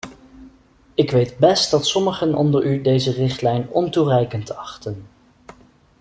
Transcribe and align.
Ik 0.93 1.11
weet 1.11 1.37
best 1.37 1.71
dat 1.71 1.87
sommigen 1.87 2.33
onder 2.35 2.65
u 2.65 2.81
deze 2.81 3.11
richtlijn 3.11 3.69
ontoereikend 3.69 4.55
achten. 4.55 5.07